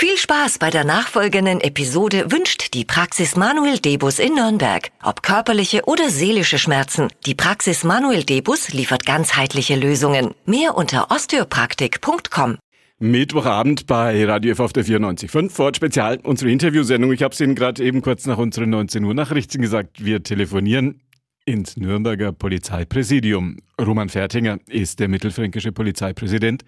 Viel 0.00 0.16
Spaß 0.16 0.60
bei 0.60 0.70
der 0.70 0.84
nachfolgenden 0.84 1.60
Episode 1.60 2.30
wünscht 2.30 2.72
die 2.74 2.84
Praxis 2.84 3.34
Manuel 3.34 3.80
Debus 3.80 4.20
in 4.20 4.36
Nürnberg. 4.36 4.92
Ob 5.02 5.24
körperliche 5.24 5.86
oder 5.86 6.08
seelische 6.08 6.56
Schmerzen, 6.56 7.08
die 7.26 7.34
Praxis 7.34 7.82
Manuel 7.82 8.22
Debus 8.22 8.72
liefert 8.72 9.04
ganzheitliche 9.04 9.74
Lösungen. 9.74 10.36
Mehr 10.46 10.76
unter 10.76 11.10
osteopraktik.com. 11.10 12.58
Mittwochabend 13.00 13.88
bei 13.88 14.24
Radio 14.24 14.52
F 14.52 14.60
auf 14.60 14.72
der 14.72 14.84
94.5 14.84 15.50
Ford 15.50 15.74
Spezial, 15.74 16.20
unsere 16.22 16.52
Interviewsendung. 16.52 17.10
Ich 17.10 17.24
habe 17.24 17.34
es 17.34 17.40
Ihnen 17.40 17.56
gerade 17.56 17.82
eben 17.82 18.00
kurz 18.00 18.24
nach 18.26 18.38
unseren 18.38 18.70
19 18.70 19.02
Uhr 19.02 19.14
Nachrichten 19.14 19.60
gesagt. 19.60 20.04
Wir 20.04 20.22
telefonieren 20.22 21.00
ins 21.44 21.76
Nürnberger 21.76 22.30
Polizeipräsidium. 22.30 23.56
Roman 23.80 24.10
Fertinger 24.10 24.60
ist 24.68 25.00
der 25.00 25.08
mittelfränkische 25.08 25.72
Polizeipräsident 25.72 26.62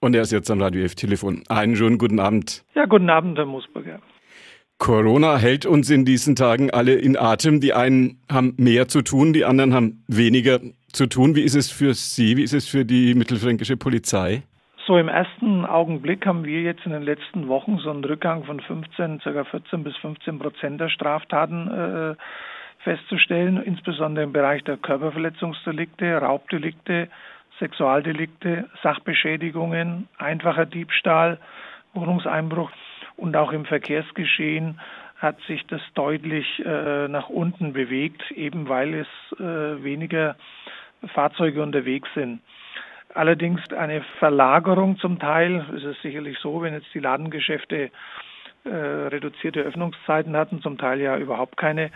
und 0.00 0.14
er 0.14 0.22
ist 0.22 0.32
jetzt 0.32 0.50
am 0.50 0.60
Radio 0.60 0.84
F-Telefon. 0.84 1.42
Einen 1.48 1.76
schönen 1.76 1.98
guten 1.98 2.20
Abend. 2.20 2.64
Ja, 2.74 2.86
guten 2.86 3.10
Abend, 3.10 3.38
Herr 3.38 3.46
Musburger. 3.46 4.00
Corona 4.78 5.38
hält 5.38 5.66
uns 5.66 5.90
in 5.90 6.04
diesen 6.04 6.36
Tagen 6.36 6.70
alle 6.70 6.94
in 6.94 7.16
Atem. 7.16 7.60
Die 7.60 7.72
einen 7.72 8.20
haben 8.30 8.54
mehr 8.58 8.86
zu 8.86 9.02
tun, 9.02 9.32
die 9.32 9.44
anderen 9.44 9.74
haben 9.74 10.04
weniger 10.06 10.60
zu 10.92 11.06
tun. 11.06 11.34
Wie 11.34 11.42
ist 11.42 11.56
es 11.56 11.70
für 11.70 11.94
Sie? 11.94 12.36
Wie 12.36 12.44
ist 12.44 12.54
es 12.54 12.68
für 12.68 12.84
die 12.84 13.14
mittelfränkische 13.14 13.76
Polizei? 13.76 14.42
So 14.86 14.96
im 14.96 15.08
ersten 15.08 15.66
Augenblick 15.66 16.24
haben 16.24 16.44
wir 16.44 16.62
jetzt 16.62 16.86
in 16.86 16.92
den 16.92 17.02
letzten 17.02 17.48
Wochen 17.48 17.78
so 17.78 17.90
einen 17.90 18.04
Rückgang 18.04 18.44
von 18.44 18.60
15, 18.60 19.18
ca. 19.18 19.44
14 19.44 19.82
bis 19.84 19.96
15 19.96 20.38
Prozent 20.38 20.80
der 20.80 20.88
Straftaten 20.88 21.68
äh, 21.68 22.14
festzustellen, 22.84 23.60
insbesondere 23.62 24.24
im 24.24 24.32
Bereich 24.32 24.62
der 24.64 24.76
Körperverletzungsdelikte, 24.78 26.14
Raubdelikte, 26.14 27.08
Sexualdelikte, 27.58 28.68
Sachbeschädigungen, 28.82 30.08
einfacher 30.18 30.66
Diebstahl, 30.66 31.38
Wohnungseinbruch 31.94 32.70
und 33.16 33.36
auch 33.36 33.52
im 33.52 33.64
Verkehrsgeschehen 33.64 34.80
hat 35.16 35.40
sich 35.48 35.66
das 35.66 35.80
deutlich 35.94 36.64
äh, 36.64 37.08
nach 37.08 37.28
unten 37.28 37.72
bewegt, 37.72 38.30
eben 38.30 38.68
weil 38.68 38.94
es 38.94 39.08
äh, 39.40 39.82
weniger 39.82 40.36
Fahrzeuge 41.12 41.62
unterwegs 41.62 42.08
sind. 42.14 42.40
Allerdings 43.14 43.60
eine 43.72 44.02
Verlagerung 44.18 44.98
zum 44.98 45.18
Teil, 45.18 45.64
ist 45.74 45.84
es 45.84 46.00
sicherlich 46.02 46.38
so, 46.38 46.62
wenn 46.62 46.74
jetzt 46.74 46.92
die 46.94 47.00
Ladengeschäfte 47.00 47.90
äh, 48.64 48.68
reduzierte 48.70 49.60
Öffnungszeiten 49.60 50.36
hatten, 50.36 50.62
zum 50.62 50.78
Teil 50.78 51.00
ja 51.00 51.16
überhaupt 51.16 51.56
keine, 51.56 51.90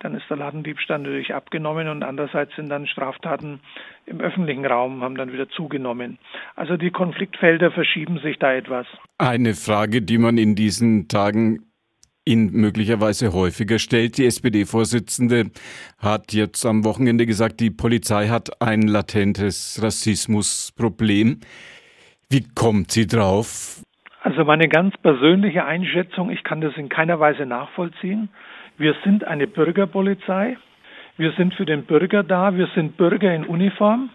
dann 0.00 0.14
ist 0.14 0.24
der 0.28 0.38
Ladendiebstahl 0.38 0.98
natürlich 0.98 1.34
abgenommen 1.34 1.88
und 1.88 2.02
andererseits 2.02 2.54
sind 2.56 2.68
dann 2.68 2.86
Straftaten 2.86 3.60
im 4.06 4.20
öffentlichen 4.20 4.66
Raum 4.66 5.02
haben 5.02 5.14
dann 5.14 5.32
wieder 5.32 5.48
zugenommen. 5.50 6.18
Also 6.56 6.76
die 6.76 6.90
Konfliktfelder 6.90 7.70
verschieben 7.70 8.18
sich 8.18 8.38
da 8.38 8.52
etwas. 8.52 8.86
Eine 9.18 9.54
Frage, 9.54 10.02
die 10.02 10.18
man 10.18 10.38
in 10.38 10.54
diesen 10.54 11.08
Tagen 11.08 11.70
ihn 12.24 12.50
möglicherweise 12.52 13.32
häufiger 13.32 13.78
stellt. 13.78 14.18
Die 14.18 14.26
SPD-Vorsitzende 14.26 15.50
hat 15.98 16.32
jetzt 16.32 16.64
am 16.64 16.84
Wochenende 16.84 17.26
gesagt, 17.26 17.60
die 17.60 17.70
Polizei 17.70 18.28
hat 18.28 18.62
ein 18.62 18.82
latentes 18.82 19.80
Rassismusproblem. 19.82 21.40
Wie 22.28 22.44
kommt 22.54 22.92
sie 22.92 23.06
drauf? 23.06 23.82
Also 24.22 24.44
meine 24.44 24.68
ganz 24.68 24.96
persönliche 24.98 25.64
Einschätzung, 25.64 26.30
ich 26.30 26.44
kann 26.44 26.60
das 26.60 26.76
in 26.76 26.88
keiner 26.88 27.18
Weise 27.20 27.46
nachvollziehen. 27.46 28.28
Wir 28.80 28.94
sind 29.04 29.24
eine 29.24 29.46
Bürgerpolizei. 29.46 30.56
Wir 31.18 31.32
sind 31.32 31.52
für 31.52 31.66
den 31.66 31.82
Bürger 31.84 32.22
da. 32.22 32.56
Wir 32.56 32.66
sind 32.68 32.96
Bürger 32.96 33.34
in 33.34 33.44
Uniform. 33.44 34.08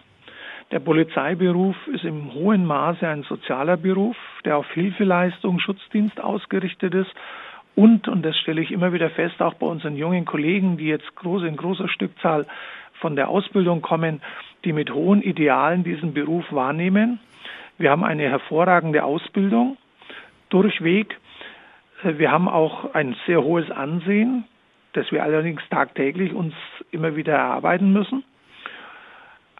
Der 0.72 0.80
Polizeiberuf 0.80 1.76
ist 1.86 2.02
im 2.02 2.34
hohen 2.34 2.66
Maße 2.66 3.06
ein 3.06 3.22
sozialer 3.22 3.76
Beruf, 3.76 4.16
der 4.44 4.56
auf 4.56 4.68
Hilfeleistung, 4.72 5.60
Schutzdienst 5.60 6.20
ausgerichtet 6.20 6.94
ist 6.94 7.14
und, 7.76 8.08
und 8.08 8.24
das 8.24 8.36
stelle 8.38 8.60
ich 8.60 8.72
immer 8.72 8.92
wieder 8.92 9.08
fest, 9.10 9.40
auch 9.40 9.54
bei 9.54 9.66
unseren 9.66 9.94
jungen 9.94 10.24
Kollegen, 10.24 10.78
die 10.78 10.86
jetzt 10.86 11.14
groß, 11.14 11.44
in 11.44 11.56
großer 11.56 11.88
Stückzahl 11.88 12.44
von 12.94 13.14
der 13.14 13.28
Ausbildung 13.28 13.82
kommen, 13.82 14.20
die 14.64 14.72
mit 14.72 14.92
hohen 14.92 15.22
Idealen 15.22 15.84
diesen 15.84 16.12
Beruf 16.12 16.44
wahrnehmen. 16.50 17.20
Wir 17.78 17.92
haben 17.92 18.02
eine 18.02 18.24
hervorragende 18.24 19.04
Ausbildung 19.04 19.76
durchweg. 20.48 21.16
Wir 22.02 22.32
haben 22.32 22.48
auch 22.48 22.94
ein 22.94 23.14
sehr 23.26 23.44
hohes 23.44 23.70
Ansehen, 23.70 24.44
das 24.96 25.10
wir 25.12 25.22
allerdings 25.22 25.62
tagtäglich 25.70 26.32
uns 26.32 26.54
immer 26.90 27.16
wieder 27.16 27.34
erarbeiten 27.34 27.92
müssen. 27.92 28.24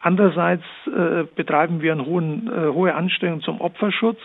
Andererseits 0.00 0.64
äh, 0.86 1.24
betreiben 1.34 1.82
wir 1.82 1.92
eine 1.92 2.02
äh, 2.02 2.72
hohe 2.72 2.94
Anstrengung 2.94 3.40
zum 3.40 3.60
Opferschutz 3.60 4.20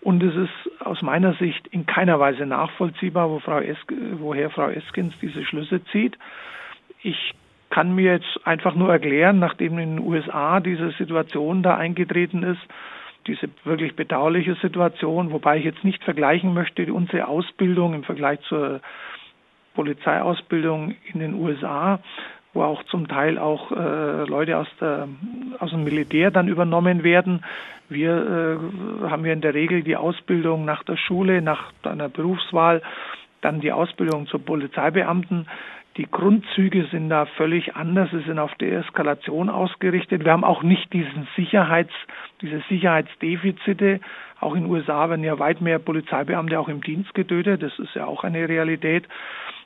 und 0.00 0.22
es 0.22 0.34
ist 0.34 0.80
aus 0.80 1.02
meiner 1.02 1.34
Sicht 1.34 1.66
in 1.66 1.86
keiner 1.86 2.18
Weise 2.18 2.46
nachvollziehbar, 2.46 3.28
wo 3.28 3.38
Frau 3.38 3.58
Esk 3.58 3.92
woher 4.20 4.48
Frau 4.48 4.68
Eskins 4.68 5.12
diese 5.20 5.44
Schlüsse 5.44 5.84
zieht. 5.86 6.16
Ich 7.02 7.34
kann 7.70 7.94
mir 7.94 8.12
jetzt 8.12 8.40
einfach 8.44 8.74
nur 8.74 8.90
erklären, 8.90 9.38
nachdem 9.38 9.78
in 9.78 9.96
den 9.96 10.06
USA 10.06 10.60
diese 10.60 10.92
Situation 10.92 11.62
da 11.62 11.76
eingetreten 11.76 12.42
ist, 12.42 12.62
diese 13.26 13.50
wirklich 13.64 13.94
bedauerliche 13.94 14.54
Situation, 14.54 15.32
wobei 15.32 15.58
ich 15.58 15.64
jetzt 15.64 15.84
nicht 15.84 16.02
vergleichen 16.02 16.54
möchte 16.54 16.90
unsere 16.92 17.28
Ausbildung 17.28 17.92
im 17.92 18.04
Vergleich 18.04 18.40
zur 18.48 18.80
Polizeiausbildung 19.78 20.96
in 21.12 21.20
den 21.20 21.34
USA, 21.34 22.00
wo 22.52 22.64
auch 22.64 22.82
zum 22.90 23.06
Teil 23.06 23.38
auch 23.38 23.70
äh, 23.70 24.24
Leute 24.24 24.58
aus, 24.58 24.66
der, 24.80 25.06
aus 25.60 25.70
dem 25.70 25.84
Militär 25.84 26.32
dann 26.32 26.48
übernommen 26.48 27.04
werden. 27.04 27.44
Wir 27.88 28.58
äh, 29.04 29.08
haben 29.08 29.24
ja 29.24 29.32
in 29.32 29.40
der 29.40 29.54
Regel 29.54 29.84
die 29.84 29.94
Ausbildung 29.94 30.64
nach 30.64 30.82
der 30.82 30.96
Schule, 30.96 31.42
nach 31.42 31.70
einer 31.84 32.08
Berufswahl, 32.08 32.82
dann 33.40 33.60
die 33.60 33.70
Ausbildung 33.70 34.26
zur 34.26 34.44
Polizeibeamten. 34.44 35.46
Die 35.98 36.08
Grundzüge 36.08 36.86
sind 36.92 37.10
da 37.10 37.26
völlig 37.26 37.74
anders. 37.74 38.10
Sie 38.12 38.20
sind 38.20 38.38
auf 38.38 38.54
Deeskalation 38.54 39.50
ausgerichtet. 39.50 40.24
Wir 40.24 40.30
haben 40.30 40.44
auch 40.44 40.62
nicht 40.62 40.92
diesen 40.92 41.26
Sicherheits, 41.34 41.92
diese 42.40 42.62
Sicherheitsdefizite. 42.68 43.98
Auch 44.40 44.54
in 44.54 44.62
den 44.62 44.70
USA 44.70 45.10
werden 45.10 45.24
ja 45.24 45.40
weit 45.40 45.60
mehr 45.60 45.80
Polizeibeamte 45.80 46.58
auch 46.60 46.68
im 46.68 46.82
Dienst 46.82 47.14
getötet. 47.14 47.64
Das 47.64 47.76
ist 47.80 47.96
ja 47.96 48.06
auch 48.06 48.22
eine 48.22 48.48
Realität. 48.48 49.08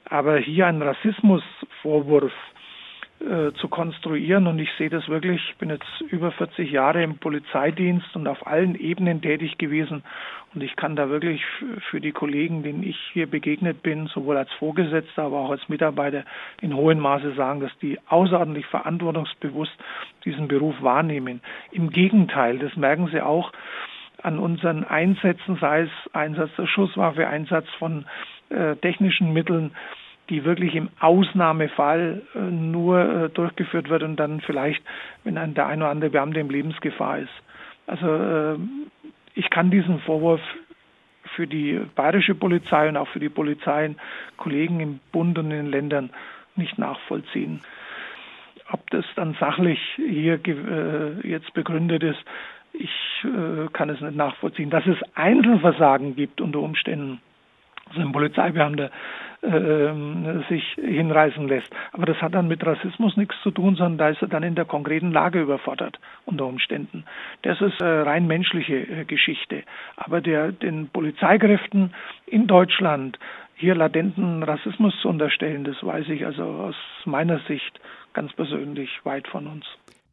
Aber 0.09 0.38
hier 0.38 0.66
ein 0.66 0.81
Rassismusvorwurf 0.81 2.32
äh, 3.22 3.52
zu 3.54 3.68
konstruieren. 3.68 4.46
Und 4.48 4.58
ich 4.58 4.70
sehe 4.78 4.90
das 4.90 5.08
wirklich, 5.08 5.40
ich 5.50 5.56
bin 5.56 5.70
jetzt 5.70 6.00
über 6.08 6.32
40 6.32 6.70
Jahre 6.70 7.02
im 7.02 7.18
Polizeidienst 7.18 8.16
und 8.16 8.26
auf 8.26 8.46
allen 8.46 8.74
Ebenen 8.74 9.22
tätig 9.22 9.58
gewesen. 9.58 10.02
Und 10.54 10.62
ich 10.62 10.74
kann 10.74 10.96
da 10.96 11.08
wirklich 11.08 11.40
für 11.88 12.00
die 12.00 12.12
Kollegen, 12.12 12.62
denen 12.62 12.82
ich 12.82 12.98
hier 13.12 13.26
begegnet 13.28 13.82
bin, 13.82 14.08
sowohl 14.08 14.36
als 14.36 14.50
Vorgesetzter, 14.54 15.22
aber 15.22 15.38
auch 15.38 15.50
als 15.50 15.68
Mitarbeiter 15.68 16.24
in 16.60 16.74
hohem 16.74 16.98
Maße 16.98 17.34
sagen, 17.34 17.60
dass 17.60 17.70
die 17.78 17.98
außerordentlich 18.08 18.66
verantwortungsbewusst 18.66 19.76
diesen 20.24 20.48
Beruf 20.48 20.74
wahrnehmen. 20.82 21.40
Im 21.70 21.90
Gegenteil, 21.90 22.58
das 22.58 22.76
merken 22.76 23.08
sie 23.12 23.20
auch 23.20 23.52
an 24.22 24.38
unseren 24.38 24.84
Einsätzen, 24.84 25.58
sei 25.60 25.82
es 25.82 25.90
Einsatz 26.12 26.50
der 26.58 26.66
Schusswaffe, 26.66 27.28
Einsatz 27.28 27.68
von 27.78 28.04
äh, 28.50 28.76
technischen 28.76 29.32
Mitteln, 29.32 29.72
die 30.32 30.44
wirklich 30.47 30.75
im 30.75 30.88
Ausnahmefall 30.98 32.22
äh, 32.34 32.38
nur 32.38 33.25
äh, 33.25 33.28
durchgeführt 33.28 33.91
wird 33.91 34.03
und 34.03 34.16
dann 34.16 34.41
vielleicht, 34.41 34.82
wenn 35.25 35.34
der 35.34 35.66
ein 35.66 35.82
oder 35.82 35.91
andere 35.91 36.09
Beamte 36.09 36.41
in 36.41 36.48
Lebensgefahr 36.48 37.19
ist. 37.19 37.43
Also 37.87 38.06
äh, 38.06 38.56
ich 39.34 39.50
kann 39.50 39.70
diesen 39.70 40.00
Vorwurf 40.00 40.41
für 41.37 41.47
die 41.47 41.78
bayerische 41.94 42.34
Polizei 42.34 42.88
und 42.88 42.97
auch 42.97 43.09
für 43.09 43.20
die 43.20 43.28
Polizeien, 43.28 43.97
Kollegen 44.38 44.81
im 44.81 45.00
Bund 45.12 45.38
und 45.38 45.50
in 45.50 45.65
den 45.65 45.70
Ländern 45.70 46.10
nicht 46.56 46.78
nachvollziehen. 46.78 47.60
Ob 48.70 48.88
das 48.88 49.04
dann 49.16 49.37
sachlich 49.38 49.78
hier 49.97 50.41
jetzt 51.22 51.53
begründet 51.53 52.03
ist, 52.03 52.22
ich 52.72 52.91
kann 53.72 53.91
es 53.91 54.00
nicht 54.00 54.16
nachvollziehen. 54.16 54.70
Dass 54.70 54.87
es 54.87 54.97
Einzelversagen 55.14 56.16
gibt 56.16 56.41
unter 56.41 56.60
Umständen, 56.60 57.20
also 57.88 58.00
ein 58.00 58.12
Polizeibeamter 58.12 58.90
sich 59.42 60.62
hinreißen 60.80 61.48
lässt. 61.48 61.68
Aber 61.92 62.06
das 62.06 62.16
hat 62.22 62.32
dann 62.34 62.46
mit 62.46 62.64
Rassismus 62.64 63.16
nichts 63.16 63.34
zu 63.42 63.50
tun, 63.50 63.74
sondern 63.74 63.98
da 63.98 64.08
ist 64.10 64.22
er 64.22 64.28
dann 64.28 64.44
in 64.44 64.54
der 64.54 64.64
konkreten 64.64 65.10
Lage 65.10 65.40
überfordert 65.42 65.98
unter 66.26 66.46
Umständen. 66.46 67.04
Das 67.42 67.60
ist 67.60 67.80
äh, 67.80 67.84
rein 67.84 68.28
menschliche 68.28 68.76
äh, 68.76 69.04
Geschichte. 69.04 69.64
Aber 69.96 70.20
der, 70.20 70.52
den 70.52 70.88
Polizeikräften 70.88 71.92
in 72.26 72.46
Deutschland 72.46 73.18
hier 73.56 73.74
latenten 73.74 74.42
Rassismus 74.44 74.94
zu 75.02 75.08
unterstellen, 75.08 75.64
das 75.64 75.76
weiß 75.82 76.08
ich 76.08 76.24
also 76.24 76.44
aus 76.44 76.76
meiner 77.04 77.40
Sicht 77.48 77.80
ganz 78.12 78.32
persönlich 78.34 78.90
weit 79.04 79.26
von 79.26 79.46
uns. 79.46 79.64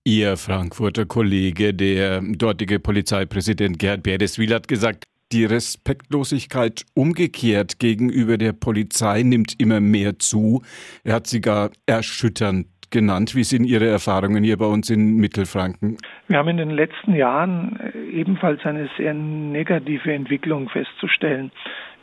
Ihr 0.06 0.38
Frankfurter 0.38 1.06
Kollege, 1.06 1.74
der 1.74 2.22
dortige 2.22 2.80
Polizeipräsident 2.80 3.78
Gerhard 3.78 4.02
Bereswil, 4.02 4.54
hat 4.54 4.68
gesagt, 4.68 5.04
die 5.32 5.46
Respektlosigkeit 5.46 6.86
umgekehrt 6.96 7.80
gegenüber 7.80 8.38
der 8.38 8.54
Polizei 8.54 9.24
nimmt 9.24 9.60
immer 9.60 9.80
mehr 9.80 10.20
zu. 10.20 10.64
Er 11.04 11.16
hat 11.16 11.28
sie 11.28 11.42
gar 11.42 11.72
erschütternd 11.86 12.68
genannt. 12.92 13.36
Wie 13.36 13.44
sind 13.44 13.66
Ihre 13.66 13.88
Erfahrungen 13.88 14.44
hier 14.44 14.58
bei 14.58 14.66
uns 14.66 14.90
in 14.90 15.18
Mittelfranken? 15.18 15.98
Wir 16.28 16.38
haben 16.38 16.50
in 16.50 16.58
den 16.58 16.72
letzten 16.72 17.14
Jahren 17.14 17.80
ebenfalls 18.12 18.66
eine 18.66 18.90
sehr 18.98 19.14
negative 19.14 20.12
Entwicklung 20.12 20.70
festzustellen. 20.70 21.52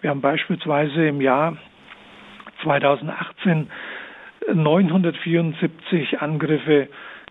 Wir 0.01 0.11
haben 0.11 0.21
beispielsweise 0.21 1.09
im 1.09 1.21
Jahr 1.21 1.57
2018 2.63 3.69
974 4.55 6.21
Angriffe, 6.21 6.89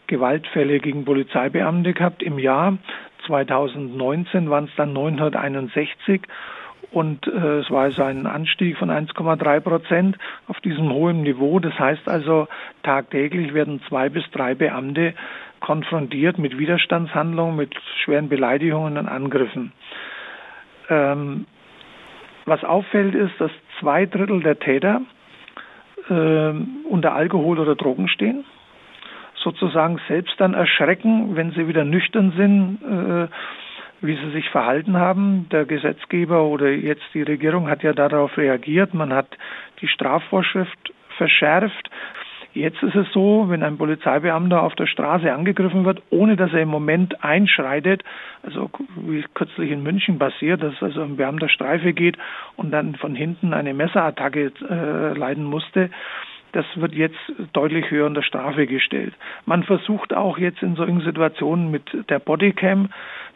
Gewaltfälle 0.07 0.79
gegen 0.79 1.05
Polizeibeamte 1.05 1.93
gehabt. 1.93 2.23
Im 2.23 2.39
Jahr 2.39 2.77
2019 3.25 4.49
waren 4.49 4.65
es 4.65 4.75
dann 4.75 4.93
961 4.93 6.21
und 6.91 7.27
äh, 7.27 7.59
es 7.59 7.69
war 7.71 7.83
also 7.83 8.03
ein 8.03 8.25
Anstieg 8.25 8.77
von 8.77 8.89
1,3 8.89 9.59
Prozent 9.59 10.17
auf 10.47 10.59
diesem 10.61 10.91
hohen 10.93 11.23
Niveau. 11.23 11.59
Das 11.59 11.77
heißt 11.77 12.07
also, 12.07 12.47
tagtäglich 12.83 13.53
werden 13.53 13.81
zwei 13.87 14.09
bis 14.09 14.23
drei 14.31 14.55
Beamte 14.55 15.13
konfrontiert 15.59 16.37
mit 16.37 16.57
Widerstandshandlungen, 16.57 17.55
mit 17.55 17.75
schweren 18.03 18.29
Beleidigungen 18.29 18.97
und 18.97 19.07
Angriffen. 19.07 19.71
Ähm, 20.89 21.47
was 22.45 22.63
auffällt, 22.63 23.15
ist, 23.15 23.33
dass 23.39 23.51
zwei 23.79 24.05
Drittel 24.05 24.41
der 24.41 24.59
Täter 24.59 25.01
äh, 26.09 26.53
unter 26.87 27.13
Alkohol 27.13 27.59
oder 27.59 27.75
Drogen 27.75 28.07
stehen, 28.07 28.45
sozusagen 29.45 30.01
selbst 30.07 30.33
dann 30.39 30.55
erschrecken, 30.55 31.35
wenn 31.35 31.51
sie 31.51 31.67
wieder 31.67 31.85
nüchtern 31.85 32.33
sind, 32.35 32.79
äh, 32.81 33.27
wie 34.01 34.17
sie 34.17 34.31
sich 34.31 34.49
verhalten 34.49 34.97
haben. 34.97 35.47
Der 35.51 35.65
Gesetzgeber 35.65 36.43
oder 36.43 36.69
jetzt 36.69 37.05
die 37.13 37.21
Regierung 37.21 37.69
hat 37.69 37.83
ja 37.83 37.93
darauf 37.93 38.37
reagiert. 38.37 38.93
Man 38.93 39.13
hat 39.13 39.27
die 39.81 39.87
Strafvorschrift 39.87 40.93
verschärft. 41.17 41.89
Jetzt 42.53 42.81
ist 42.83 42.95
es 42.95 43.07
so, 43.11 43.45
wenn 43.49 43.63
ein 43.63 43.77
Polizeibeamter 43.77 44.63
auf 44.63 44.75
der 44.75 44.87
Straße 44.87 45.31
angegriffen 45.31 45.83
wird, 45.83 46.01
ohne 46.09 46.37
dass 46.37 46.53
er 46.53 46.61
im 46.61 46.69
Moment 46.69 47.21
einschreitet, 47.23 48.01
also 48.43 48.69
wie 48.95 49.25
kürzlich 49.33 49.71
in 49.71 49.83
München 49.83 50.17
passiert, 50.17 50.63
dass 50.63 50.81
also 50.81 51.01
ein 51.01 51.17
Beamter 51.17 51.49
Streife 51.49 51.91
geht 51.91 52.17
und 52.55 52.71
dann 52.71 52.95
von 52.95 53.13
hinten 53.13 53.53
eine 53.53 53.73
Messerattacke 53.73 54.53
äh, 54.69 55.17
leiden 55.17 55.43
musste, 55.43 55.89
das 56.55 56.65
wird 56.75 56.93
jetzt 56.93 57.19
deutlich 57.51 57.91
höher 57.91 58.05
unter 58.05 58.23
Strafe 58.23 58.65
gestellt. 58.65 59.13
Man 59.45 59.63
versucht 59.63 60.13
auch 60.13 60.37
jetzt 60.37 60.63
in 60.63 60.75
solchen 60.75 61.01
Situationen 61.01 61.69
mit 61.69 61.83
der 62.09 62.19
Bodycam 62.19 62.89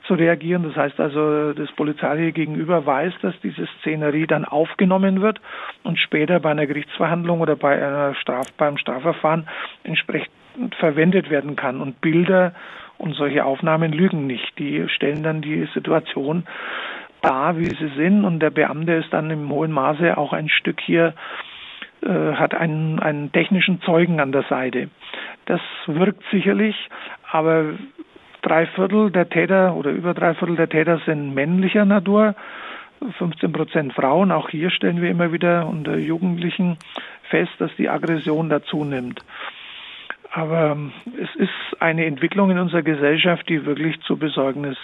zu 0.08 0.14
reagieren. 0.14 0.64
Das 0.64 0.78
heißt 0.78 1.00
also, 1.02 1.52
das 1.52 1.70
Polizeiliche 1.74 2.32
gegenüber 2.32 2.86
weiß, 2.86 3.14
dass 3.22 3.34
diese 3.42 3.68
Szenerie 3.80 4.26
dann 4.26 4.46
aufgenommen 4.46 5.22
wird 5.22 5.42
und 5.84 6.00
später 6.00 6.40
bei 6.40 6.52
einer 6.52 6.66
Gerichtsverhandlung 6.66 7.42
oder 7.42 7.58
bei 7.58 7.76
einer 7.76 8.16
Straf 8.16 8.48
beim 8.58 8.78
Strafverfahren 8.78 9.50
entsprechend 9.84 10.32
verwendet 10.80 11.30
werden 11.30 11.58
kann. 11.58 11.82
Und 11.82 12.00
Bilder 12.00 12.54
und 12.98 13.16
solche 13.16 13.44
Aufnahmen 13.44 13.92
lügen 13.92 14.28
nicht. 14.28 14.58
Die 14.58 14.88
stellen 14.88 15.24
dann 15.24 15.42
die 15.42 15.68
Situation 15.74 16.46
dar, 17.22 17.58
wie 17.58 17.66
sie 17.66 17.92
sind. 17.98 18.24
Und 18.24 18.40
der 18.40 18.50
Beamte 18.50 18.94
ist 18.94 19.12
dann 19.12 19.30
im 19.30 19.50
hohen 19.50 19.74
Maße 19.74 20.18
auch 20.18 20.32
ein 20.32 20.48
Stück 20.48 20.80
hier 20.80 21.14
äh, 22.02 22.34
hat 22.34 22.54
einen, 22.54 23.00
einen 23.00 23.32
technischen 23.32 23.82
Zeugen 23.82 24.20
an 24.20 24.32
der 24.32 24.44
Seite. 24.44 24.90
Das 25.46 25.62
wirkt 25.88 26.24
sicherlich, 26.32 26.76
aber 27.32 27.74
drei 28.42 28.68
Viertel 28.68 29.12
der 29.12 29.30
Täter 29.30 29.76
oder 29.76 29.92
über 29.92 30.14
drei 30.14 30.34
Viertel 30.34 30.56
der 30.56 30.70
Täter 30.70 31.02
sind 31.06 31.34
männlicher 31.34 31.86
Natur, 31.86 32.36
15 33.18 33.52
Prozent 33.52 33.94
Frauen. 33.94 34.32
Auch 34.32 34.50
hier 34.50 34.70
stellen 34.70 35.02
wir 35.02 35.10
immer 35.10 35.32
wieder 35.32 35.68
unter 35.68 35.98
Jugendlichen 35.98 36.78
fest, 37.30 37.52
dass 37.60 37.72
die 37.78 37.90
Aggression 37.90 38.50
dazu 38.50 38.84
nimmt. 38.84 39.22
Aber 40.32 40.78
es 41.22 41.36
ist 41.36 41.82
eine 41.82 42.06
Entwicklung 42.06 42.52
in 42.52 42.60
unserer 42.60 42.84
Gesellschaft, 42.84 43.50
die 43.50 43.66
wirklich 43.66 44.00
zu 44.02 44.18
Besorgnis 44.18 44.78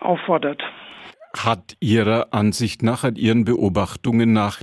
auffordert. 0.00 0.62
Hat 1.36 1.76
Ihrer 1.80 2.28
Ansicht 2.32 2.82
nach, 2.82 3.02
hat 3.02 3.18
Ihren 3.18 3.44
Beobachtungen 3.44 4.32
nach 4.32 4.62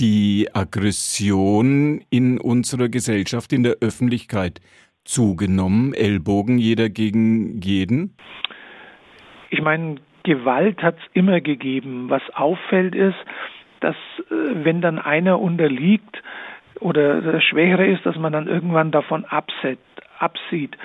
die 0.00 0.48
Aggression 0.52 2.02
in 2.10 2.38
unserer 2.38 2.88
Gesellschaft, 2.88 3.52
in 3.52 3.62
der 3.62 3.76
Öffentlichkeit 3.80 4.60
zugenommen? 5.04 5.92
Ellbogen 5.94 6.58
jeder 6.58 6.88
gegen 6.88 7.60
jeden? 7.60 8.16
Ich 9.50 9.60
meine, 9.60 9.96
Gewalt 10.22 10.82
hat 10.82 10.96
es 10.96 11.04
immer 11.12 11.40
gegeben. 11.40 12.08
Was 12.08 12.22
auffällt 12.34 12.94
ist, 12.94 13.16
dass 13.80 13.96
äh, 14.30 14.64
wenn 14.64 14.80
dann 14.80 14.98
einer 14.98 15.40
unterliegt 15.40 16.22
oder 16.80 17.20
der 17.20 17.40
Schwächere 17.40 17.86
ist, 17.86 18.04
dass 18.06 18.16
man 18.16 18.32
dann 18.32 18.46
irgendwann 18.46 18.90
davon 18.90 19.24
absieht. 19.24 20.76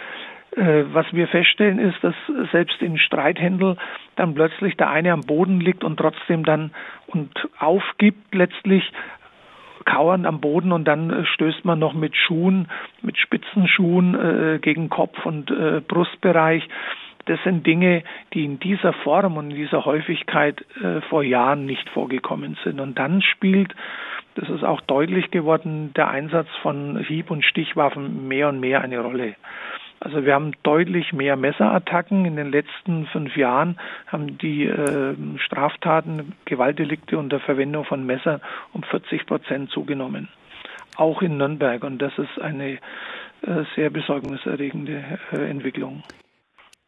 Äh, 0.56 0.86
was 0.94 1.06
wir 1.12 1.28
feststellen 1.28 1.80
ist, 1.80 2.02
dass 2.02 2.16
selbst 2.52 2.82
in 2.82 2.98
Streithändel 2.98 3.76
dann 4.16 4.36
plötzlich 4.36 4.78
der 4.78 4.90
eine 4.90 5.12
am 5.12 5.22
Boden 5.22 5.60
liegt 5.60 5.84
und 5.84 5.98
trotzdem 5.98 6.46
dann 6.46 6.72
und 7.08 7.32
aufgibt 7.60 8.34
letztlich 8.34 8.90
kauernd 9.84 10.26
am 10.26 10.40
Boden 10.40 10.72
und 10.72 10.86
dann 10.86 11.10
äh, 11.10 11.26
stößt 11.26 11.66
man 11.66 11.80
noch 11.80 11.94
mit 11.94 12.16
Schuhen, 12.16 12.70
mit 13.02 13.18
Spitzenschuhen 13.18 14.16
äh, 14.16 14.60
gegen 14.60 14.90
Kopf 14.90 15.26
und 15.26 15.52
äh, 15.52 15.82
Brustbereich. 15.86 16.68
Das 17.26 17.40
sind 17.44 17.66
Dinge, 17.68 18.04
die 18.34 18.46
in 18.46 18.60
dieser 18.60 18.94
Form 18.94 19.36
und 19.36 19.52
in 19.52 19.58
dieser 19.58 19.84
Häufigkeit 19.84 20.64
äh, 20.82 21.02
vor 21.10 21.24
Jahren 21.24 21.66
nicht 21.66 21.90
vorgekommen 21.90 22.58
sind. 22.64 22.80
Und 22.80 22.98
dann 22.98 23.22
spielt, 23.22 23.76
das 24.36 24.48
ist 24.50 24.64
auch 24.64 24.80
deutlich 24.82 25.32
geworden, 25.32 25.92
der 25.96 26.08
Einsatz 26.08 26.48
von 26.62 26.98
Hieb- 27.00 27.32
und 27.32 27.44
Stichwaffen 27.44 28.28
mehr 28.28 28.50
und 28.50 28.60
mehr 28.60 28.82
eine 28.82 29.00
Rolle. 29.00 29.36
Also 30.06 30.24
wir 30.24 30.36
haben 30.36 30.52
deutlich 30.62 31.14
mehr 31.14 31.36
Messerattacken. 31.36 32.26
In 32.26 32.36
den 32.36 32.52
letzten 32.52 33.08
fünf 33.08 33.36
Jahren 33.36 33.80
haben 34.06 34.38
die 34.38 34.66
äh, 34.66 35.16
Straftaten, 35.40 36.34
Gewaltdelikte 36.46 37.18
unter 37.18 37.40
Verwendung 37.40 37.86
von 37.86 38.06
Messern 38.06 38.40
um 38.74 38.84
40 38.84 39.26
Prozent 39.26 39.72
zugenommen. 39.72 40.30
Auch 40.96 41.24
in 41.24 41.38
Nürnberg. 41.38 41.84
Und 41.84 42.04
das 42.04 42.16
ist 42.20 42.40
eine 42.40 42.74
äh, 42.74 42.78
sehr 43.76 43.90
besorgniserregende 43.90 45.04
äh, 45.32 45.50
Entwicklung. 45.50 46.04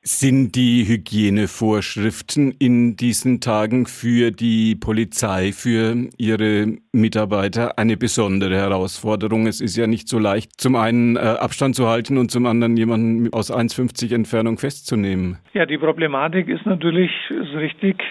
Sind 0.10 0.56
die 0.56 0.88
Hygienevorschriften 0.88 2.54
in 2.60 2.96
diesen 2.96 3.42
Tagen 3.42 3.88
für 3.88 4.32
die 4.32 4.76
Polizei, 4.76 5.52
für 5.52 6.08
ihre 6.18 6.78
Mitarbeiter 6.94 7.78
eine 7.78 7.98
besondere 7.98 8.56
Herausforderung? 8.56 9.48
Es 9.48 9.60
ist 9.60 9.76
ja 9.76 9.86
nicht 9.86 10.08
so 10.08 10.18
leicht, 10.18 10.62
zum 10.62 10.78
einen 10.78 11.18
äh, 11.18 11.20
Abstand 11.20 11.76
zu 11.76 11.90
halten 11.90 12.18
und 12.18 12.32
zum 12.32 12.46
anderen 12.46 12.78
jemanden 12.78 13.34
aus 13.34 13.54
1,50 13.54 14.16
Entfernung 14.16 14.58
festzunehmen. 14.58 15.40
Ja, 15.52 15.66
die 15.66 15.78
Problematik 15.78 16.48
ist 16.48 16.66
natürlich 16.66 17.12
ist 17.30 17.54
richtig. 17.56 18.02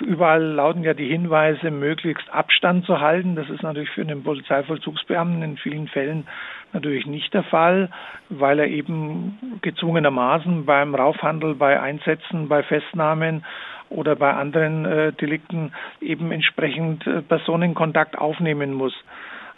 Überall 0.00 0.42
lauten 0.42 0.82
ja 0.82 0.94
die 0.94 1.06
Hinweise, 1.06 1.70
möglichst 1.70 2.28
Abstand 2.30 2.86
zu 2.86 2.98
halten. 2.98 3.36
Das 3.36 3.48
ist 3.50 3.62
natürlich 3.62 3.90
für 3.90 4.04
den 4.04 4.24
Polizeivollzugsbeamten 4.24 5.42
in 5.42 5.56
vielen 5.58 5.86
Fällen 5.86 6.26
natürlich 6.72 7.06
nicht 7.06 7.32
der 7.34 7.42
Fall, 7.44 7.90
weil 8.28 8.58
er 8.58 8.68
eben 8.68 9.58
gezwungenermaßen 9.62 10.64
beim 10.64 10.94
Raufhandel, 11.20 11.54
bei 11.54 11.80
Einsätzen, 11.80 12.48
bei 12.48 12.62
Festnahmen 12.62 13.44
oder 13.88 14.16
bei 14.16 14.32
anderen 14.32 14.84
äh, 14.84 15.12
Delikten 15.12 15.72
eben 16.00 16.32
entsprechend 16.32 17.06
äh, 17.06 17.22
Personenkontakt 17.22 18.16
aufnehmen 18.16 18.72
muss. 18.72 18.94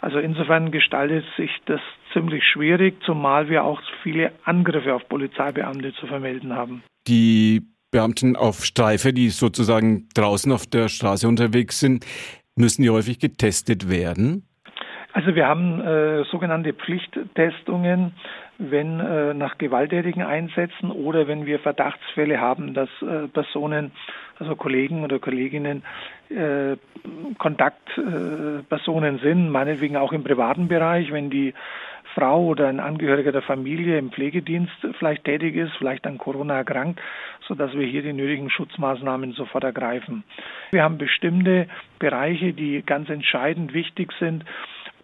Also 0.01 0.19
insofern 0.19 0.71
gestaltet 0.71 1.25
sich 1.37 1.51
das 1.65 1.79
ziemlich 2.11 2.43
schwierig, 2.43 3.01
zumal 3.05 3.47
wir 3.49 3.63
auch 3.63 3.81
viele 4.01 4.31
Angriffe 4.43 4.93
auf 4.93 5.07
Polizeibeamte 5.07 5.93
zu 5.93 6.07
vermelden 6.07 6.53
haben. 6.53 6.83
Die 7.07 7.61
Beamten 7.91 8.35
auf 8.35 8.65
Streife, 8.65 9.13
die 9.13 9.29
sozusagen 9.29 10.09
draußen 10.15 10.51
auf 10.51 10.65
der 10.65 10.89
Straße 10.89 11.27
unterwegs 11.27 11.79
sind, 11.79 12.05
müssen 12.55 12.81
die 12.81 12.89
häufig 12.89 13.19
getestet 13.19 13.89
werden? 13.89 14.47
Also 15.13 15.35
wir 15.35 15.47
haben 15.47 15.79
äh, 15.79 16.23
sogenannte 16.25 16.73
Pflichttestungen, 16.73 18.13
wenn 18.57 18.99
äh, 18.99 19.35
nach 19.35 19.59
gewalttätigen 19.59 20.23
Einsätzen 20.23 20.89
oder 20.89 21.27
wenn 21.27 21.45
wir 21.45 21.59
Verdachtsfälle 21.59 22.41
haben, 22.41 22.73
dass 22.73 22.89
äh, 23.03 23.27
Personen, 23.27 23.91
also 24.39 24.55
Kollegen 24.55 25.03
oder 25.03 25.19
Kolleginnen, 25.19 25.83
äh, 26.29 26.77
Kontaktpersonen 27.37 29.19
sind, 29.19 29.49
meinetwegen 29.49 29.97
auch 29.97 30.13
im 30.13 30.23
privaten 30.23 30.67
Bereich, 30.67 31.11
wenn 31.11 31.29
die 31.29 31.53
Frau 32.15 32.45
oder 32.45 32.67
ein 32.67 32.79
Angehöriger 32.79 33.31
der 33.31 33.41
Familie 33.43 33.99
im 33.99 34.11
Pflegedienst 34.11 34.73
vielleicht 34.97 35.25
tätig 35.25 35.55
ist, 35.55 35.73
vielleicht 35.77 36.07
an 36.07 36.17
Corona 36.17 36.55
erkrankt, 36.57 36.99
so 37.47 37.53
dass 37.53 37.73
wir 37.73 37.85
hier 37.85 38.01
die 38.01 38.13
nötigen 38.13 38.49
Schutzmaßnahmen 38.49 39.33
sofort 39.33 39.63
ergreifen. 39.63 40.23
Wir 40.71 40.83
haben 40.83 40.97
bestimmte 40.97 41.67
Bereiche, 41.99 42.53
die 42.53 42.81
ganz 42.83 43.09
entscheidend 43.09 43.73
wichtig 43.73 44.11
sind 44.19 44.43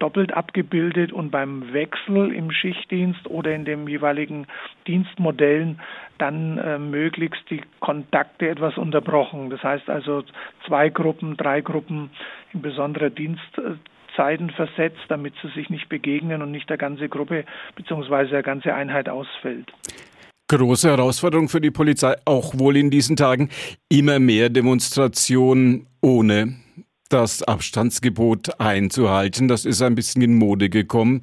doppelt 0.00 0.34
abgebildet 0.34 1.12
und 1.12 1.30
beim 1.30 1.72
Wechsel 1.72 2.32
im 2.32 2.50
Schichtdienst 2.50 3.28
oder 3.28 3.54
in 3.54 3.64
den 3.64 3.86
jeweiligen 3.86 4.46
Dienstmodellen 4.86 5.80
dann 6.18 6.58
äh, 6.58 6.78
möglichst 6.78 7.48
die 7.50 7.60
Kontakte 7.78 8.48
etwas 8.48 8.76
unterbrochen. 8.76 9.50
Das 9.50 9.62
heißt 9.62 9.88
also 9.88 10.24
zwei 10.66 10.88
Gruppen, 10.88 11.36
drei 11.36 11.60
Gruppen 11.60 12.10
in 12.52 12.62
besonderer 12.62 13.10
Dienstzeit 13.10 13.78
Seiten 14.16 14.50
versetzt, 14.50 15.00
damit 15.08 15.34
sie 15.40 15.48
sich 15.50 15.70
nicht 15.70 15.88
begegnen 15.88 16.42
und 16.42 16.50
nicht 16.50 16.68
der 16.68 16.76
ganze 16.76 17.08
Gruppe 17.08 17.44
bzw. 17.76 18.26
der 18.26 18.42
ganze 18.42 18.74
Einheit 18.74 19.08
ausfällt. 19.08 19.72
Große 20.48 20.90
Herausforderung 20.90 21.48
für 21.48 21.60
die 21.60 21.70
Polizei, 21.70 22.16
auch 22.24 22.58
wohl 22.58 22.76
in 22.76 22.90
diesen 22.90 23.14
Tagen. 23.14 23.50
Immer 23.88 24.18
mehr 24.18 24.48
Demonstrationen 24.48 25.86
ohne 26.02 26.56
das 27.10 27.42
Abstandsgebot 27.42 28.60
einzuhalten. 28.60 29.48
Das 29.48 29.64
ist 29.64 29.82
ein 29.82 29.94
bisschen 29.94 30.22
in 30.22 30.36
Mode 30.36 30.70
gekommen. 30.70 31.22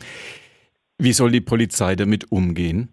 Wie 0.99 1.13
soll 1.13 1.31
die 1.31 1.41
Polizei 1.41 1.95
damit 1.95 2.31
umgehen? 2.31 2.89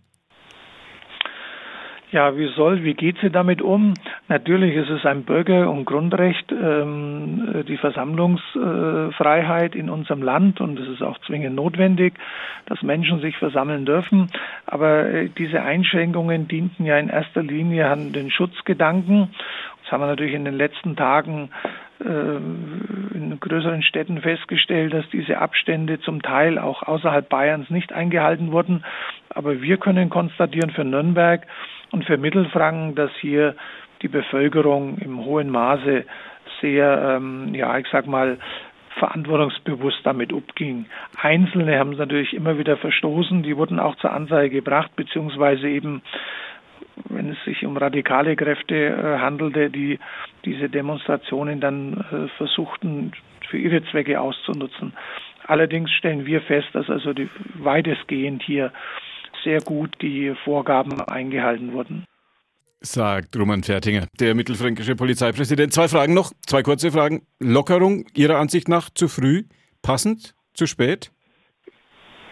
Ja, 2.14 2.36
wie 2.36 2.46
soll, 2.54 2.84
wie 2.84 2.94
geht 2.94 3.16
sie 3.20 3.30
damit 3.30 3.60
um? 3.60 3.94
Natürlich 4.28 4.76
ist 4.76 4.88
es 4.88 5.04
ein 5.04 5.24
Bürger- 5.24 5.68
und 5.68 5.84
Grundrecht, 5.84 6.52
ähm, 6.52 7.64
die 7.66 7.76
Versammlungsfreiheit 7.76 9.74
in 9.74 9.90
unserem 9.90 10.22
Land 10.22 10.60
und 10.60 10.78
es 10.78 10.86
ist 10.86 11.02
auch 11.02 11.18
zwingend 11.26 11.56
notwendig, 11.56 12.14
dass 12.66 12.82
Menschen 12.82 13.20
sich 13.20 13.36
versammeln 13.36 13.84
dürfen. 13.84 14.30
Aber 14.64 15.06
äh, 15.06 15.28
diese 15.36 15.62
Einschränkungen 15.62 16.46
dienten 16.46 16.84
ja 16.84 16.98
in 16.98 17.08
erster 17.08 17.42
Linie 17.42 17.90
an 17.90 18.12
den 18.12 18.30
Schutzgedanken. 18.30 19.30
Das 19.82 19.90
haben 19.90 20.02
wir 20.02 20.06
natürlich 20.06 20.34
in 20.34 20.44
den 20.44 20.54
letzten 20.54 20.94
Tagen 20.94 21.50
äh, 21.64 21.83
in 22.00 23.38
größeren 23.40 23.82
Städten 23.82 24.20
festgestellt, 24.20 24.92
dass 24.92 25.08
diese 25.10 25.38
Abstände 25.38 26.00
zum 26.00 26.22
Teil 26.22 26.58
auch 26.58 26.82
außerhalb 26.82 27.28
Bayerns 27.28 27.70
nicht 27.70 27.92
eingehalten 27.92 28.52
wurden. 28.52 28.84
Aber 29.30 29.62
wir 29.62 29.76
können 29.76 30.10
konstatieren 30.10 30.70
für 30.70 30.84
Nürnberg 30.84 31.46
und 31.92 32.04
für 32.04 32.18
Mittelfranken, 32.18 32.94
dass 32.94 33.10
hier 33.20 33.54
die 34.02 34.08
Bevölkerung 34.08 34.98
im 34.98 35.24
hohen 35.24 35.50
Maße 35.50 36.04
sehr, 36.60 37.16
ähm, 37.16 37.54
ja, 37.54 37.78
ich 37.78 37.86
sag 37.90 38.06
mal, 38.06 38.38
verantwortungsbewusst 38.98 40.00
damit 40.04 40.32
umging. 40.32 40.86
Einzelne 41.20 41.78
haben 41.78 41.92
es 41.92 41.98
natürlich 41.98 42.32
immer 42.34 42.58
wieder 42.58 42.76
verstoßen, 42.76 43.42
die 43.42 43.56
wurden 43.56 43.80
auch 43.80 43.96
zur 43.96 44.12
Anzeige 44.12 44.56
gebracht, 44.56 44.94
beziehungsweise 44.94 45.68
eben 45.68 46.02
wenn 47.08 47.30
es 47.30 47.38
sich 47.44 47.64
um 47.64 47.76
radikale 47.76 48.36
Kräfte 48.36 48.74
äh, 48.74 49.18
handelte, 49.18 49.70
die 49.70 49.98
diese 50.44 50.68
Demonstrationen 50.68 51.60
dann 51.60 52.04
äh, 52.10 52.28
versuchten 52.36 53.12
für 53.48 53.58
ihre 53.58 53.84
Zwecke 53.90 54.20
auszunutzen. 54.20 54.92
Allerdings 55.46 55.90
stellen 55.92 56.26
wir 56.26 56.40
fest, 56.40 56.68
dass 56.72 56.88
also 56.88 57.12
die, 57.12 57.28
weitestgehend 57.54 58.42
hier 58.42 58.72
sehr 59.42 59.60
gut 59.60 59.94
die 60.00 60.34
Vorgaben 60.44 61.00
eingehalten 61.02 61.72
wurden. 61.72 62.04
Sagt 62.80 63.36
Roman 63.36 63.62
Fertinger, 63.62 64.06
der 64.20 64.34
mittelfränkische 64.34 64.94
Polizeipräsident. 64.96 65.72
Zwei 65.72 65.88
Fragen 65.88 66.14
noch, 66.14 66.32
zwei 66.46 66.62
kurze 66.62 66.90
Fragen. 66.90 67.22
Lockerung 67.40 68.06
Ihrer 68.14 68.38
Ansicht 68.38 68.68
nach 68.68 68.90
zu 68.90 69.08
früh, 69.08 69.44
passend, 69.82 70.34
zu 70.54 70.66
spät? 70.66 71.10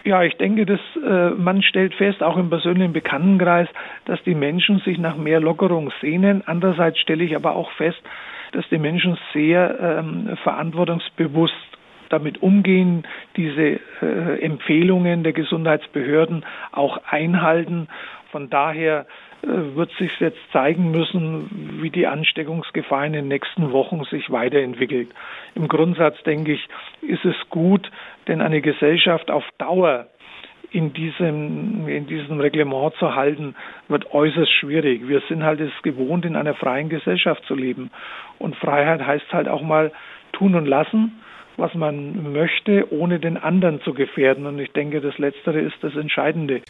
Ja, 0.05 0.21
ich 0.23 0.35
denke, 0.35 0.65
dass 0.65 0.81
äh, 1.01 1.29
man 1.29 1.63
stellt 1.63 1.93
fest, 1.95 2.21
auch 2.21 2.35
im 2.35 2.49
persönlichen 2.49 2.91
Bekanntenkreis, 2.91 3.69
dass 4.05 4.21
die 4.23 4.35
Menschen 4.35 4.79
sich 4.79 4.97
nach 4.97 5.15
mehr 5.15 5.39
Lockerung 5.39 5.91
sehnen. 6.01 6.43
Andererseits 6.45 6.99
stelle 6.99 7.23
ich 7.23 7.37
aber 7.37 7.55
auch 7.55 7.71
fest, 7.71 8.01
dass 8.51 8.67
die 8.69 8.77
Menschen 8.77 9.17
sehr 9.33 9.79
ähm, 9.79 10.37
verantwortungsbewusst 10.43 11.53
damit 12.09 12.43
umgehen, 12.43 13.07
diese 13.37 13.79
äh, 14.01 14.41
Empfehlungen 14.41 15.23
der 15.23 15.33
Gesundheitsbehörden 15.33 16.45
auch 16.73 16.99
einhalten. 17.09 17.87
Von 18.31 18.49
daher 18.49 19.05
wird 19.45 19.91
sich 19.99 20.19
jetzt 20.19 20.39
zeigen 20.51 20.91
müssen, 20.91 21.79
wie 21.81 21.89
die 21.89 22.07
Ansteckungsgefahr 22.07 23.05
in 23.05 23.13
den 23.13 23.27
nächsten 23.27 23.71
Wochen 23.71 24.03
sich 24.05 24.31
weiterentwickelt. 24.31 25.09
Im 25.55 25.67
Grundsatz 25.67 26.21
denke 26.23 26.53
ich, 26.53 26.67
ist 27.01 27.25
es 27.25 27.35
gut, 27.49 27.91
denn 28.27 28.41
eine 28.41 28.61
Gesellschaft 28.61 29.29
auf 29.29 29.43
Dauer 29.57 30.07
in 30.71 30.93
diesem, 30.93 31.87
in 31.87 32.07
diesem 32.07 32.39
Reglement 32.39 32.95
zu 32.95 33.15
halten, 33.15 33.55
wird 33.89 34.11
äußerst 34.13 34.51
schwierig. 34.51 35.07
Wir 35.07 35.21
sind 35.27 35.43
halt 35.43 35.59
es 35.59 35.71
gewohnt, 35.83 36.25
in 36.25 36.35
einer 36.35 36.55
freien 36.55 36.89
Gesellschaft 36.89 37.43
zu 37.45 37.53
leben. 37.53 37.91
Und 38.39 38.55
Freiheit 38.55 39.05
heißt 39.05 39.31
halt 39.33 39.47
auch 39.47 39.61
mal 39.61 39.91
tun 40.31 40.55
und 40.55 40.65
lassen, 40.65 41.21
was 41.57 41.75
man 41.75 42.33
möchte, 42.33 42.91
ohne 42.91 43.19
den 43.19 43.37
anderen 43.37 43.81
zu 43.81 43.93
gefährden. 43.93 44.47
Und 44.47 44.57
ich 44.57 44.71
denke, 44.71 45.01
das 45.01 45.17
Letztere 45.19 45.59
ist 45.59 45.75
das 45.81 45.95
Entscheidende. 45.95 46.61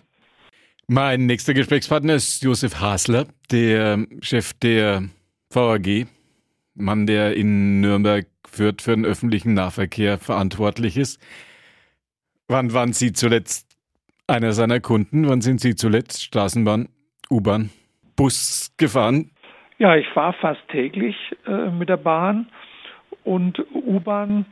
Mein 0.88 1.28
nächster 1.28 1.54
Gesprächspartner 1.54 2.16
ist 2.16 2.44
Josef 2.44 2.82
Hasler, 2.82 3.26
der 3.52 4.06
Chef 4.20 4.52
der 4.54 5.04
VAG, 5.50 6.08
Mann, 6.76 7.08
der 7.08 7.38
in 7.38 7.80
Nürnberg 7.80 8.26
führt 8.46 8.82
für 8.82 8.92
den 8.92 9.06
öffentlichen 9.06 9.54
Nahverkehr 9.54 10.18
verantwortlich 10.18 10.98
ist. 10.98 11.22
Wann 12.50 12.74
waren 12.74 12.92
Sie 12.92 13.14
zuletzt 13.14 13.78
einer 14.28 14.52
seiner 14.52 14.82
Kunden? 14.82 15.30
Wann 15.30 15.40
sind 15.40 15.62
Sie 15.62 15.76
zuletzt 15.76 16.22
Straßenbahn, 16.22 16.90
U-Bahn, 17.32 17.70
Bus 18.18 18.74
gefahren? 18.76 19.32
Ja, 19.78 19.96
ich 19.96 20.08
fahre 20.10 20.36
fast 20.42 20.68
täglich 20.68 21.16
äh, 21.48 21.70
mit 21.72 21.88
der 21.88 21.98
Bahn 21.98 22.50
und 23.24 23.58
U-Bahn 23.74 24.46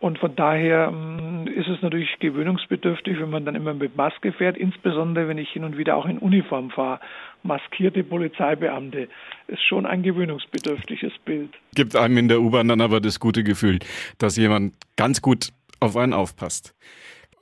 und 0.00 0.18
von 0.18 0.36
daher 0.36 0.88
ähm, 0.88 1.48
ist 1.48 1.66
es 1.68 1.82
natürlich 1.82 2.18
gewöhnungsbedürftig, 2.20 3.18
wenn 3.20 3.30
man 3.30 3.44
dann 3.44 3.56
immer 3.56 3.74
mit 3.74 3.96
Maske 3.96 4.32
fährt, 4.32 4.56
insbesondere 4.56 5.26
wenn 5.26 5.38
ich 5.38 5.50
hin 5.50 5.64
und 5.64 5.76
wieder 5.76 5.96
auch 5.96 6.06
in 6.06 6.18
Uniform 6.18 6.70
fahre. 6.70 7.00
Maskierte 7.42 8.04
Polizeibeamte 8.04 9.08
ist 9.48 9.62
schon 9.62 9.86
ein 9.86 10.02
gewöhnungsbedürftiges 10.02 11.12
Bild. 11.24 11.50
Gibt 11.74 11.96
einem 11.96 12.16
in 12.16 12.28
der 12.28 12.40
U-Bahn 12.40 12.68
dann 12.68 12.80
aber 12.80 13.00
das 13.00 13.18
gute 13.18 13.42
Gefühl, 13.42 13.80
dass 14.18 14.36
jemand 14.36 14.74
ganz 14.96 15.20
gut 15.20 15.50
auf 15.80 15.96
einen 15.96 16.12
aufpasst. 16.12 16.74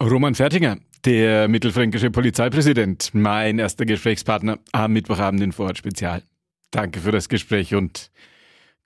Roman 0.02 0.34
Fertinger, 0.34 0.76
der 1.04 1.48
mittelfränkische 1.48 2.10
Polizeipräsident, 2.10 3.10
mein 3.12 3.58
erster 3.58 3.84
Gesprächspartner 3.84 4.58
am 4.72 4.92
Mittwochabend 4.92 5.42
in 5.42 5.52
Vorort 5.52 5.78
Spezial. 5.78 6.22
Danke 6.70 7.00
für 7.00 7.12
das 7.12 7.28
Gespräch 7.28 7.74
und 7.74 8.10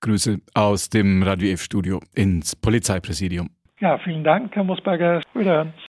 Grüße 0.01 0.41
aus 0.55 0.89
dem 0.89 1.23
Radio 1.23 1.51
F-Studio 1.53 2.01
ins 2.15 2.57
Polizeipräsidium. 2.57 3.51
Ja, 3.81 3.97
vielen 3.99 4.25
Dank, 4.25 4.55
Herr 4.55 4.65
Musberger. 4.65 5.23
Wiederhören. 5.33 5.73